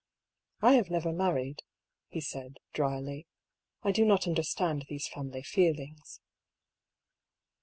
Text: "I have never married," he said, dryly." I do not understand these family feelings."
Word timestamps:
"I 0.63 0.73
have 0.73 0.89
never 0.89 1.13
married," 1.13 1.61
he 2.07 2.21
said, 2.21 2.57
dryly." 2.73 3.27
I 3.83 3.91
do 3.91 4.03
not 4.03 4.25
understand 4.25 4.85
these 4.89 5.07
family 5.07 5.43
feelings." 5.43 6.21